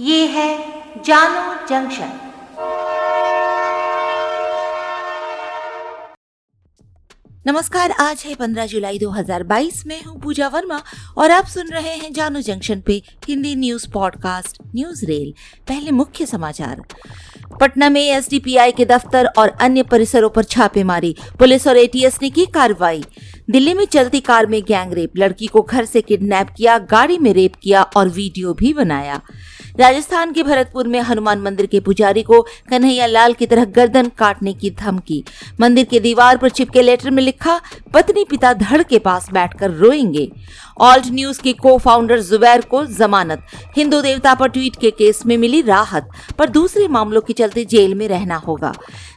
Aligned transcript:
ये 0.00 0.26
है 0.26 0.58
जानो 1.02 1.66
जंक्शन। 1.66 2.10
नमस्कार, 7.46 7.90
आज 7.90 8.22
है 8.26 8.34
15 8.34 8.66
जुलाई 8.66 8.98
2022 8.98 9.86
में 9.86 10.04
हूँ 10.04 10.20
पूजा 10.20 10.48
वर्मा 10.48 10.82
और 11.18 11.30
आप 11.30 11.46
सुन 11.46 11.68
रहे 11.68 11.96
हैं 11.96 12.12
जानो 12.12 12.40
जंक्शन 12.40 12.80
पे 12.80 13.02
Hindi 13.28 13.54
news 13.54 13.90
podcast, 13.90 14.58
news 14.74 15.06
rail. 15.06 15.34
पहले 15.68 15.90
मुख्य 15.90 16.26
समाचार। 16.26 16.82
पटना 17.60 17.88
में 17.88 18.10
एसडीपीआई 18.10 18.72
के 18.72 18.84
दफ्तर 18.84 19.26
और 19.26 19.48
अन्य 19.48 19.82
परिसरों 19.82 20.30
पर 20.30 20.44
छापेमारी, 20.44 21.16
पुलिस 21.38 21.66
और 21.66 21.76
एटीएस 21.76 22.18
ने 22.22 22.30
की 22.30 22.46
कार्रवाई। 22.46 23.04
दिल्ली 23.50 23.74
में 23.74 23.84
चलती 23.84 24.20
कार 24.20 24.46
में 24.46 24.62
गैंग 24.62 24.92
रेप 24.92 25.12
लड़की 25.16 25.46
को 25.46 25.62
घर 25.62 25.84
से 25.84 26.00
किडनैप 26.00 26.48
किया, 26.56 26.78
गाड़ी 26.78 27.18
में 27.18 27.32
रेप 27.32 27.52
किया 27.62 27.82
और 27.82 28.08
वीडियो 28.08 28.54
भी 28.54 28.72
बनाया। 28.72 29.20
राजस्थान 29.80 30.32
के 30.32 30.42
भरतपुर 30.42 30.88
में 30.88 31.00
हनुमान 31.00 31.38
मंदिर 31.38 31.66
के 31.66 31.80
पुजारी 31.80 32.22
को 32.22 32.46
कन्हैया 32.70 33.06
लाल 33.06 33.32
की 33.32 33.46
तरह 33.46 33.64
गर्दन 33.64 34.08
काटने 34.08 34.52
की 34.52 34.70
धमकी। 34.70 35.24
मंदिर 35.60 35.84
के 35.84 36.00
दीवार 36.00 36.36
पर 36.36 36.48
चिपके 36.48 36.82
लेटर 36.82 37.10
में 37.10 37.22
लिखा, 37.22 37.60
पत्नी 37.94 38.24
पिता 38.24 38.52
धड़ 38.52 38.82
के 38.82 38.98
पास 38.98 39.30
बैठकर 39.32 39.70
रोएँगे। 39.70 40.32
ऑल्ट 40.80 41.04
न्यूज़ 41.06 41.40
के 41.42 41.52
को 41.52 41.78
फाउंडर 41.78 42.20
जुबैर 42.20 42.60
को 42.60 42.84
जमानत। 42.86 43.46
हिंदू 43.76 44.00
देवता 44.00 44.34
पर 44.34 44.48
ट्वीट 44.48 44.76
के 44.76 44.90
केस 44.90 45.26
में 45.26 45.36
मिली 45.36 45.62
राहत, 45.62 46.08
पर 46.38 46.48
दूसरे 46.48 46.88
मामलों 46.88 47.20
के 47.20 47.32
चलते 47.32 47.64
जेल 47.64 47.94
में 47.94 48.08
रहना 48.08 48.36
होगा। 48.36 48.74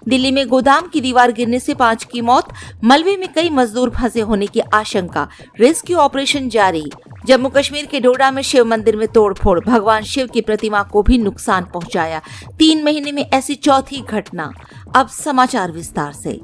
दिल्ली 0.08 0.32
में 0.32 0.48
गोदाम 0.48 0.88
की 0.88 1.02
दीवार 1.02 1.32
गिरने 1.32 1.60
से 1.60 1.74
पाँच 1.74 2.04
की 2.04 2.22
मौत, 2.22 2.48
मलबे 2.84 3.18
में 3.18 3.34
कई 3.34 3.50
मजदूर 3.50 3.90
फंसे 3.90 4.22
होने 4.22 4.48
की 4.48 4.60
आशंका। 4.60 5.28
रेस्क्यू 5.60 5.98
ऑपरेशन 5.98 6.50
जारी। 6.50 6.92
जम्मू 7.28 7.50
कश्मीर 7.50 7.86
के 7.86 8.00
डोडा 8.00 8.30
में 8.32 8.42
शिव 8.42 8.66
मंदिर 8.66 8.96
में 8.96 9.08
तोड़फोड़, 9.08 9.60
भगवान 9.60 10.04
शिव 10.04 10.28
की 10.28 10.42
प्रतिमा 10.42 10.82
को 10.84 11.02
भी 11.04 11.18
नुकसान 11.18 11.64
पहुँचाया। 11.64 12.22
तीन 12.60 12.84
महीने 12.84 13.12
में 13.12 13.24
ऐसी 13.24 13.56
चौथी 13.56 14.02
घटना। 14.02 14.52
अब 14.96 15.08
समाचार 15.08 15.72
विस्तार 15.72 16.14
से। 16.14 16.40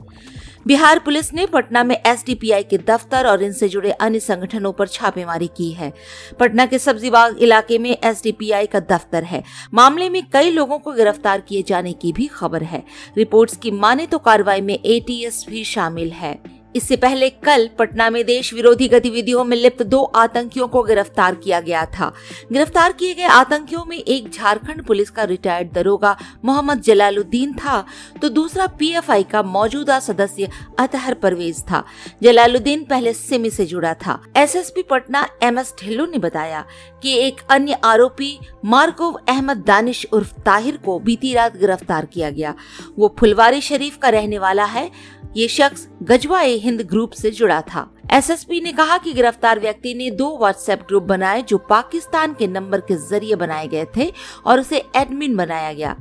बिहार 0.67 1.00
पुलिस 1.00 1.34
ने 1.34 1.45
पटना 1.45 1.84
में 1.84 1.95
एसडीपीआई 1.97 2.64
के 2.64 2.78
दफ्तर 2.78 3.28
और 3.28 3.44
इनसे 3.44 3.69
जुड़े 3.69 3.92
अन्य 3.92 4.19
संगठनों 4.19 4.72
पर 4.72 4.88
छापेमारी 4.88 5.47
की 5.47 5.72
है। 5.72 5.92
पटना 6.39 6.66
के 6.66 6.80
सब्ज़ी 6.80 7.09
बाग 7.09 7.38
इलाके 7.38 7.78
में 7.78 7.89
एसडीपीआई 8.03 8.66
का 8.66 8.80
दफ्तर 8.80 9.23
है। 9.23 9.44
मामले 9.73 10.09
में 10.09 10.22
कई 10.34 10.52
लोगों 10.52 10.80
को 10.80 10.91
गिरफ़्तार 10.91 11.41
किए 11.41 11.64
जाने 11.67 11.94
की 11.94 12.12
भी 12.14 12.28
खबर 12.28 12.64
है। 12.64 12.84
रिपोर्ट्स 13.17 13.58
की 13.58 13.72
माने 13.72 14.06
तो 14.06 14.17
कार्रवाई 14.19 14.62
में 14.62 14.73
एटीएस 14.75 15.45
भी 15.50 15.64
शामिल 15.64 16.12
है। 16.12 16.56
इससे 16.78 16.95
पहले 16.97 17.30
कल 17.30 17.70
पटना 17.80 18.09
में 18.09 18.23
देश 18.25 18.53
विरोधी 18.53 18.88
गतिविधियों 18.88 19.44
में 19.44 19.56
लिप्त 19.58 19.83
दो 19.86 20.02
आतंकियों 20.16 20.67
को 20.67 20.81
गिरफ़्तार 20.84 21.36
किया 21.36 21.59
गया 21.61 21.86
था। 21.89 22.11
गिरफ़्तार 22.52 22.92
किए 22.94 23.14
गए 23.14 23.23
आतंकियों 23.23 23.84
में 23.86 23.97
एक 23.97 24.30
झारखंड 24.30 24.86
पुलिस 24.86 25.09
का 25.09 25.23
रिटायर्ड 25.25 25.72
दरोगा 25.73 26.16
मोहम्मद 26.45 26.81
जलालुद्दीन 26.81 27.53
था 27.56 27.84
तो 28.22 28.30
दूसरा 28.30 28.67
पीएफआई 28.80 29.23
का 29.23 29.44
मौजूदा 29.45 30.00
सदस्य 30.00 30.50
अतहर 30.80 31.14
परवेज 31.16 31.61
था। 31.64 31.84
जलालुद्दीन 32.23 32.84
पहले 32.86 33.14
सिमी 33.14 33.50
से 33.50 33.66
जुड़ा 33.66 33.94
था। 33.95 34.19
SSP 34.38 34.84
Patna 34.84 35.28
M 35.44 35.59
S 35.59 35.73
Dhillon 35.81 36.06
ने 36.06 36.17
बताया 36.19 36.66
कि 37.03 37.17
एक 37.17 37.41
अन्य 37.50 37.78
आरोपी 37.84 38.38
मार्कोव 38.66 39.19
अहमद 39.30 39.64
दानिश 39.67 40.06
उर्फ़ 40.14 40.34
ताहिर 40.45 40.78
को 40.78 41.00
बीती 41.00 41.34
रात 41.34 41.58
गिरफ़्तार 41.58 42.06
किया 42.06 42.30
गया। 42.31 42.53
वो 42.97 43.16
फुलवारी 43.19 43.62
शरीफ 43.64 43.97
का 43.97 44.09
रहने 44.09 44.39
वाला 44.39 44.66
है। 44.66 44.89
ये 45.38 45.47
शख्स 45.47 45.88
गजवा 46.03 46.42
ए 46.42 46.53
हिंद 46.53 46.81
ग्रुप 46.81 47.12
से 47.12 47.31
जुड़ा 47.31 47.62
था। 47.62 47.90
एसएसपी 48.14 48.62
ने 48.62 48.72
कहा 48.72 48.98
कि 48.98 49.14
गिरफ़्तार 49.14 49.59
व्यक्ति 49.59 49.94
ने 49.94 50.09
दो 50.12 50.38
व्हाट्सएप 50.38 50.81
ग्रुप 50.88 51.03
बनाए 51.03 51.42
जो 51.42 51.58
पाकिस्तान 51.58 52.34
के 52.34 52.48
नंबर 52.48 52.81
के 52.81 52.95
ज़रिए 52.95 53.36
बनाए 53.36 53.67
गए 53.67 53.86
थे 53.98 54.12
और 54.45 54.59
उसे 54.59 54.84
एडमिन 54.95 55.36
बनाया 55.36 55.73
गया। 55.73 55.95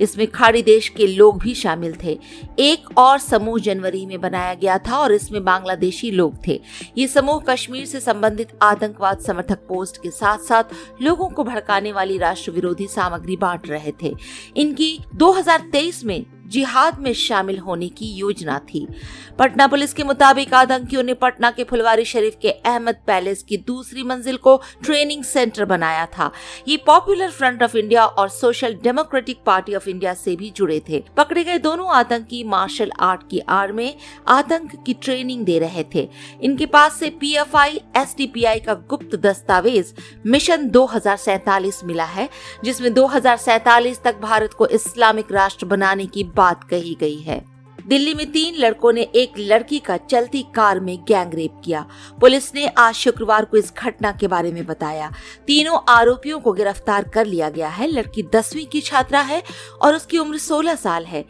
इसमें 0.00 0.26
खाड़ी 0.26 0.62
देश 0.62 0.88
के 0.88 1.06
लोग 1.06 1.38
भी 1.38 1.54
शामिल 1.54 1.96
थे। 2.04 2.18
एक 2.58 2.98
और 2.98 3.18
समूह 3.18 3.58
जनवरी 3.58 4.06
में 4.06 4.20
बनाया 4.20 4.54
गया 4.54 4.78
था 4.78 4.98
और 4.98 5.12
इसमें 5.12 5.44
बांग्लादेशी 5.44 6.10
लोग 6.10 6.34
थे। 6.46 6.60
ये 6.98 7.06
समूह 7.06 7.42
कश्मीर 7.48 7.86
से 7.86 8.00
संबंधित 8.00 8.48
आतंकवाद 8.62 9.18
समर्थक 9.18 9.66
पोस्ट 9.68 10.02
के 10.02 10.10
साथ 10.10 10.38
साथ 10.38 10.64
लोगों 11.02 11.28
को 11.28 11.44
भड़काने 11.44 11.92
वाली 11.92 12.18
राष्ट्र 12.18 12.50
विरोधी 12.50 12.86
सामग्री 12.86 13.36
बांट 13.36 13.68
रहे 13.68 13.92
थे। 14.02 14.14
इनकी 14.56 14.98
2023 15.14 16.04
में 16.04 16.24
जिहाद 16.50 16.98
में 16.98 17.12
शामिल 17.12 17.58
होने 17.58 17.88
की 17.88 18.06
योजना 18.06 18.58
थी। 18.58 18.86
पटना 19.38 19.66
पुलिस 19.66 19.92
के 19.92 20.04
मुताबिक 20.04 20.54
आतंकियों 20.54 21.02
ने 21.02 21.14
पटना 21.14 21.50
के 21.50 21.64
फुलवारी 21.64 22.04
शरीफ 22.04 22.36
के 22.42 22.50
अहमद 22.50 22.96
पैलेस 23.06 23.42
की 23.42 23.56
दूसरी 23.56 24.02
मंजिल 24.02 24.36
को 24.36 24.60
ट्रेनिंग 24.84 25.24
सेंटर 25.24 25.64
बनाया 25.64 26.06
था। 26.06 26.30
ये 26.68 26.76
पॉपुलर 26.76 27.30
फ्रंट 27.30 27.62
ऑफ़ 27.62 27.76
इंडिया 27.76 28.06
और 28.06 28.28
social 28.28 28.74
democratic 28.74 29.40
party 29.46 29.74
of 29.74 29.88
India 29.88 30.14
से 30.14 30.36
भी 30.36 30.50
जुड़े 30.50 30.82
थे। 30.88 31.04
पकड़े 31.16 31.44
गए 31.44 31.58
दोनों 31.58 31.88
आतंकी 31.90 32.44
मार्शल 32.44 32.92
आर्ट 33.00 33.20
की 33.30 33.38
आड़ 33.38 33.72
में 33.72 33.94
आतंक 34.28 34.82
की 34.86 34.94
ट्रेनिंग 34.94 35.44
दे 35.44 35.58
रहे 35.58 35.84
थे। 35.94 36.08
इनके 36.42 36.66
पास 36.66 36.94
से 36.94 37.10
पीएफआई 37.10 37.80
एसडीपीआई 37.96 38.60
का 38.60 38.74
गुप्त 38.74 39.16
दस्तावेज़ 39.16 39.92
मिशन 40.26 40.68
दो 40.70 40.88
मिला 41.84 42.04
है, 42.04 42.28
जिसमें 42.64 42.94
दो 42.94 43.10
तक 44.04 44.20
भारत 44.20 44.54
को 44.54 44.66
इस्लामिक 44.66 45.32
राष्ट्र 45.32 45.66
बनाने 45.66 46.06
की 46.06 46.24
बात 46.40 46.64
कही 46.64 46.94
गई 47.00 47.20
है। 47.20 47.38
दिल्ली 47.86 48.14
में 48.14 48.30
तीन 48.32 48.54
लड़कों 48.54 48.92
ने 48.92 49.02
एक 49.02 49.32
लड़की 49.38 49.78
का 49.78 49.96
चलती 49.96 50.42
कार 50.54 50.80
में 50.80 50.96
गैंग 51.08 51.34
रेप 51.34 51.60
किया। 51.64 51.86
पुलिस 52.20 52.54
ने 52.54 52.66
आज 52.66 52.94
शुक्रवार 52.94 53.44
को 53.44 53.56
इस 53.56 53.72
घटना 53.78 54.12
के 54.12 54.28
बारे 54.28 54.52
में 54.52 54.66
बताया। 54.66 55.12
तीनों 55.46 55.78
आरोपियों 55.88 56.40
को 56.40 56.52
गिरफ़्तार 56.52 57.08
कर 57.08 57.26
लिया 57.26 57.48
गया 57.48 57.68
है। 57.68 57.86
लड़की 57.86 58.22
दसवीं 58.34 58.66
की 58.66 58.80
छात्रा 58.80 59.20
है 59.20 59.42
और 59.82 59.94
उसकी 59.94 60.18
उम्र 60.18 60.38
16 60.38 60.74
साल 60.74 61.04
है। 61.04 61.24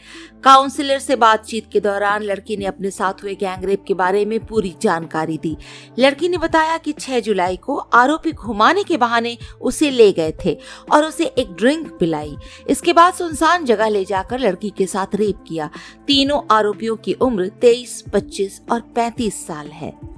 काउंसिलर 0.44 0.98
से 0.98 1.16
बातचीत 1.16 1.68
के 1.72 1.80
दौरान 1.80 2.22
लड़की 2.22 2.56
ने 2.56 2.64
अपने 2.64 2.90
साथ 2.90 3.22
हुए 3.22 3.34
गैंगरेप 3.34 3.84
के 3.88 3.94
बारे 3.94 4.24
में 4.24 4.38
पूरी 4.46 4.74
जानकारी 4.82 5.38
दी। 5.38 5.56
लड़की 5.98 6.28
ने 6.28 6.38
बताया 6.38 6.76
कि 6.76 6.92
6 6.92 7.20
जुलाई 7.20 7.56
को 7.56 7.76
आरोपी 7.76 8.32
घुमाने 8.32 8.84
के 8.84 8.96
बहाने 8.96 9.36
उसे 9.60 9.90
ले 9.90 10.12
गए 10.12 10.32
थे 10.44 10.58
और 10.92 11.04
उसे 11.04 11.24
एक 11.24 11.52
ड्रिंक 11.52 11.88
पिलाई। 12.00 12.36
इसके 12.68 12.92
बाद 12.92 13.14
सुनसान 13.14 13.64
जगह 13.64 13.88
ले 13.88 14.04
जाकर 14.04 14.38
लड़की 14.38 14.70
के 14.70 14.86
साथ 14.86 15.14
रेप 15.14 15.44
किया। 15.48 15.70
तीनों 16.06 16.39
आरोपियों 16.50 16.96
की 16.96 17.12
उम्र 17.12 17.48
23, 17.48 18.02
25 18.02 18.62
और 18.72 18.80
35 18.80 19.46
साल 19.46 19.66
है। 19.66 20.10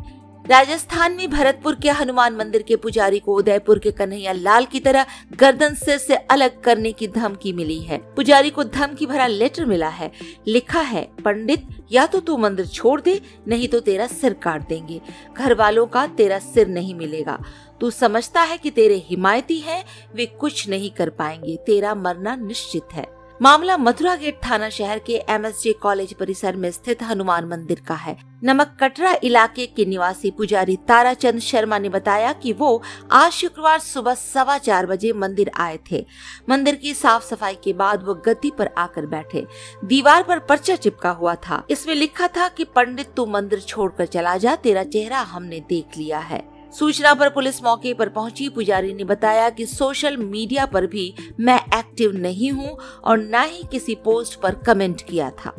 राजस्थान 0.47 1.13
में 1.13 1.31
भरतपुर 1.31 1.75
के 1.75 1.91
हनुमान 1.91 2.37
मंदिर 2.37 2.63
के 2.63 2.77
पुजारी 2.77 3.19
को 3.19 3.35
उदयपुर 3.35 3.79
के 3.79 3.91
कन्हैया 3.91 4.33
लाल 4.33 4.65
की 4.65 4.81
तरह 4.81 5.07
गर्दन 5.37 5.75
सिर 5.75 5.99
से 5.99 6.17
अलग 6.17 6.61
करने 6.61 6.93
की 6.93 7.09
धमकी 7.09 7.53
मिली 7.53 7.79
है। 7.79 7.99
पुजारी 7.99 8.51
को 8.51 8.65
धमकी 8.65 9.07
भरा 9.07 9.27
लेटर 9.27 9.65
मिला 9.65 9.89
है। 9.89 10.13
लिखा 10.49 10.81
है 10.81 11.09
पंडित 11.25 11.69
या 11.93 12.07
तो 12.07 12.21
तू 12.21 12.37
मंदिर 12.37 12.67
छोड़ 12.67 13.01
दे 13.01 13.21
नहीं 13.49 13.69
तो 13.69 13.81
तेरा 13.81 14.07
सिर 14.07 14.33
काट 14.33 14.69
देंगे। 14.69 15.01
घर 15.37 15.55
वालों 15.55 15.87
का 15.87 16.07
तेरा 16.07 16.39
सिर 16.39 16.69
नहीं 16.69 16.95
मिलेगा। 16.95 17.45
तू 17.81 17.91
समझता 17.91 18.43
है 18.43 18.59
कि 18.59 18.71
तेरे 18.71 18.95
हिमायती 18.95 19.59
हैं 19.59 19.85
वे 20.15 20.27
कुछ 20.27 20.69
नहीं 20.69 20.91
कर 20.91 21.11
पाएँगे। 21.11 21.57
तेरा 21.57 21.95
मरना 21.95 22.37
निश्चित 22.37 22.85
है। 22.93 23.22
मामला 23.43 23.77
मथुरा 23.77 24.15
गेट 24.17 24.39
थाना 24.45 24.69
शहर 24.71 24.99
के 24.99 25.15
एमएसजे 25.29 25.73
कॉलेज 25.73 26.13
परिसर 26.15 26.57
में 26.57 26.71
स्थित 26.71 27.03
हनुमान 27.03 27.45
मंदिर 27.45 27.81
का 27.81 27.95
है। 27.95 28.17
नमक 28.45 28.77
कटरा 28.81 29.17
इलाके 29.25 29.67
के 29.67 29.85
निवासी 29.85 30.31
पुजारी 30.31 30.77
ताराचंद 30.89 31.41
शर्मा 31.41 31.79
ने 31.79 31.89
बताया 31.89 32.33
कि 32.33 32.53
वो 32.53 32.83
आज 33.13 33.33
शुक्रवार 33.33 33.79
सुबह 33.79 34.15
सवा 34.15 34.59
चार 34.59 34.87
बजे 34.87 35.13
मंदिर 35.13 35.51
आए 35.57 35.79
थे। 35.91 36.05
मंदिर 36.49 36.75
की 36.75 36.95
साफ़ 36.95 37.25
सफ़ाई 37.25 37.55
के 37.55 37.73
बाद 37.73 38.03
वो 38.03 38.15
गद्दी 38.15 38.51
पर 38.51 38.71
आकर 38.79 39.07
बैठे। 39.07 39.47
दीवार 39.85 40.23
पर 40.23 40.39
पर्चा 40.39 40.77
चिपका 40.77 41.11
हुआ 41.11 41.35
था। 41.35 41.63
इसमें 41.71 41.95
लिखा 41.95 42.29
था 42.29 42.49
कि 42.49 42.65
पंडित 42.65 43.13
तू 43.17 43.27
मंदिर 43.27 43.61
छोड़कर 43.61 44.07
चला 44.07 44.37
जा, 44.37 44.57
तेरा 44.57 44.85
चेहरा 44.85 45.21
हमने 45.21 45.61
देख 45.61 45.99
लिया 45.99 46.19
है। 46.19 46.52
सूचना 46.79 47.15
पर 47.15 47.29
पुलिस 47.29 47.63
मौके 47.63 47.95
पर 47.95 48.09
पहुँची। 48.09 48.49
पुजारी 48.49 48.95
ने 48.95 49.05
बताया 49.05 49.51
कि 49.51 49.67
सोशल 49.67 50.17
मीडिया 50.17 50.67
पर 50.67 50.87
भी 50.87 51.15
मैं 51.41 51.61
एक्टिव 51.79 52.13
नहीं 52.13 52.51
हूँ 52.51 52.79
और 53.05 53.19
न 53.19 53.45
ही 53.45 53.63
किसी 53.71 53.95
पोस्ट 53.95 54.41
पर 54.41 54.55
कमेंट 54.55 55.03
किया 55.03 55.31
था। 55.31 55.55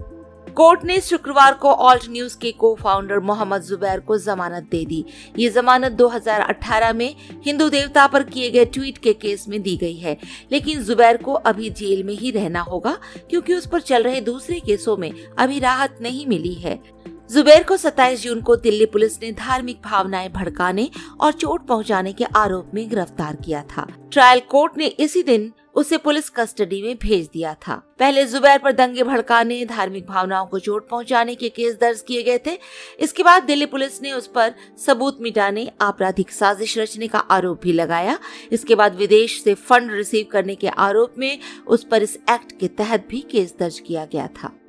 कोर्ट 0.58 0.84
ने 0.84 1.02
शुक्रवार 1.02 1.54
को 1.54 1.72
ऑल्ट 1.72 2.04
न्यूज़ 2.10 2.38
के 2.38 2.52
को 2.52 2.76
फाउंडर 2.76 3.20
मोहम्मद 3.20 3.62
जुबैर 3.62 4.00
को 4.00 4.18
जमानत 4.18 4.64
दे 4.64 4.86
दी। 4.86 5.06
ये 5.40 5.50
जमानत 5.50 5.92
2018 5.92 6.94
में 6.94 7.16
हिंदू 7.46 7.70
देवता 7.70 8.08
पर 8.08 8.24
किए 8.24 8.50
गए 8.50 8.66
ट्वीट 8.66 8.98
के 8.98 9.14
केस 9.14 9.46
में 9.48 9.62
दी 9.62 9.78
गई 9.78 9.96
है। 9.96 10.18
लेकिन 10.52 10.84
जुबैर 10.84 11.18
को 11.18 11.34
अभी 11.34 11.70
जेल 11.70 12.04
में 12.04 12.14
ही 12.14 12.32
रहना 12.32 12.62
होगा, 12.62 12.98
क्योंकि 13.30 13.54
उस 13.54 13.68
पर 13.68 13.82
चल 13.82 14.04
रहे 14.04 14.22
दूसरे 14.22 14.60
केसों 14.60 14.98
में 14.98 15.12
अभी 15.40 15.60
राहत 15.60 15.98
नहीं 16.02 16.28
मिली 16.28 16.54
है। 16.54 16.93
जुबैर 17.30 17.64
को 17.64 17.78
27 17.78 18.24
जून 18.24 18.42
को 18.42 18.56
दिल्ली 18.56 18.86
पुलिस 18.86 19.22
ने 19.22 19.32
धार्मिक 19.32 19.82
भावनाएँ 19.82 20.30
भड़काने 20.30 20.90
और 21.22 21.32
चोट 21.32 21.66
पहुँचाने 21.68 22.14
के 22.14 22.24
आरोप 22.24 22.72
में 22.74 22.90
गिरफ़्तार 22.90 23.36
किया 23.36 23.64
था। 23.64 23.88
ट्रायल 24.12 24.40
कोर्ट 24.40 24.78
ने 24.78 24.86
इसी 24.86 25.24
दिन 25.24 25.52
उसे 25.76 25.98
पुलिस 25.98 26.30
कस्टडी 26.30 26.82
में 26.82 26.96
भेज 26.98 27.30
दिया 27.34 27.54
था। 27.54 27.76
पहले 28.00 28.26
जुबैर 28.26 28.60
पर 28.60 28.72
दंगे 28.72 29.04
भड़काने, 29.04 29.66
धार्मिक 29.66 30.08
भावनाओं 30.08 30.46
को 30.46 30.60
चोट 30.60 30.90
पहुँचाने 30.90 31.36
के 31.36 31.50
केस 31.50 31.78
दर्ज 31.82 32.02
किए 32.02 32.24
गए 32.24 32.38
थे। 32.38 32.58
इसके 33.00 33.24
बाद 33.24 33.44
दिल्ली 33.44 33.66
पुलिस 33.66 34.02
ने 34.02 34.12
उस 34.12 34.28
पर 34.28 34.54
सबूत 34.86 35.18
मिटाने, 35.22 35.72
आपराधिक 35.82 36.32
साजिश 36.32 36.78
रचने 36.78 37.08
का 37.08 37.20
आरोप 37.20 37.62
भी 37.62 37.74
लगाया। 37.74 38.20
इसके 38.52 38.76
बाद 38.76 38.96
विदेश 38.96 39.44
से 39.44 39.54
फंड 39.54 39.92
रिसीव 39.92 40.26
करने 40.32 40.56
के 40.56 40.68
आरोप 40.68 41.14
में 41.18 41.40
उस 41.68 41.84
पर 41.84 42.04
इस 42.04 42.20
एक्ट 42.30 42.60
के 42.60 42.68
तहत 42.68 43.08
भी 43.10 43.22
केस 43.22 43.56
दर्ज 43.60 43.80
किया 43.80 44.06
गया 44.06 44.28
था। 44.28 44.60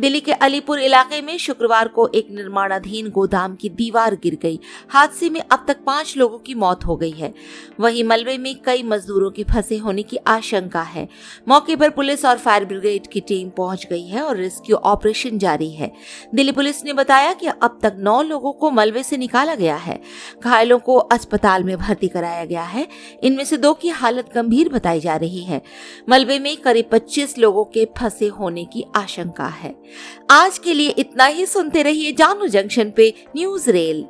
दिल्ली 0.00 0.20
के 0.20 0.32
अलीपुर 0.32 0.80
इलाके 0.80 1.20
में 1.22 1.38
शुक्रवार 1.38 1.88
को 1.88 2.08
एक 2.08 2.28
निर्माणाधीन 2.30 3.08
गोदाम 3.10 3.54
की 3.54 3.68
दीवार 3.68 4.14
गिर 4.14 4.38
गई। 4.42 4.60
हादसे 4.88 5.30
में 5.30 5.40
अब 5.40 5.64
तक 5.68 5.76
पाँच 5.86 6.16
लोगों 6.16 6.38
की 6.38 6.54
मौत 6.54 6.84
हो 6.84 6.96
गई 6.96 7.10
है। 7.10 7.34
वहीं 7.80 8.04
मलबे 8.04 8.38
में 8.38 8.54
कई 8.62 8.82
मजदूरों 8.82 9.30
के 9.30 9.44
फंसे 9.44 9.76
होने 9.76 10.02
की 10.02 10.16
आशंका 10.16 10.82
है। 10.82 11.08
मौके 11.48 11.76
पर 11.76 11.90
पुलिस 11.90 12.24
और 12.24 12.38
फायर 12.38 12.64
ब्रिगेड 12.64 13.06
की 13.06 13.20
टीम 13.20 13.48
पहुँच 13.48 13.86
गई 13.90 14.06
है 14.06 14.22
और 14.22 14.36
रेस्क्यू 14.36 14.76
ऑपरेशन 14.76 15.38
जारी 15.38 15.70
है। 15.70 15.92
दिल्ली 16.34 16.52
पुलिस 16.52 16.84
ने 16.84 16.92
बताया 16.92 17.32
कि 17.32 17.46
अब 17.46 17.78
तक 17.82 17.96
नौ 17.98 18.22
लोगों 18.22 18.52
को 18.52 18.70
मलबे 18.70 19.02
से 19.02 19.16
निकाला 19.16 19.54
गया 19.54 19.76
है। 19.76 20.00
घायलों 20.44 20.78
को 20.78 20.96
अस्पताल 20.96 21.64
में 21.64 21.76
भर्ती 21.76 22.08
कराया 22.08 22.44
गया 22.44 22.62
है। 22.62 22.88
इनमें 23.22 23.44
से 23.44 23.56
दो 23.56 23.74
की 23.74 23.88
हालत 23.88 24.30
गंभीर 24.34 24.68
बताई 24.68 25.00
जा 25.00 25.16
रही 25.16 25.42
है। 25.42 25.62
मलबे 26.08 26.38
में 26.38 26.56
करीब 26.56 26.88
पच्चीस 26.92 27.38
लोगों 27.38 27.64
के 27.64 27.84
फंसे 27.98 28.26
होने 28.26 28.64
की 28.64 28.84
आशंका 28.96 29.46
है। 29.46 29.85
आज 30.30 30.58
के 30.58 30.74
लिए 30.74 30.94
इतना 30.98 31.26
ही 31.26 31.46
सुनते 31.46 31.82
रहिए 31.82 32.12
जानू 32.12 32.46
जंक्शन 32.48 32.90
पे 32.90 33.12
न्यूज़ 33.36 33.70
रेल। 33.70 34.04